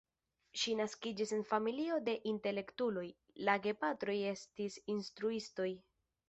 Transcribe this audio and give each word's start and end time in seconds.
Ŝi 0.59 0.71
naskiĝis 0.77 1.33
en 1.35 1.43
familio 1.49 1.97
de 2.07 2.15
intelektuloj, 2.31 3.05
la 3.49 3.57
gepatroj 3.67 4.17
estis 4.31 4.79
instruistoj. 4.97 5.69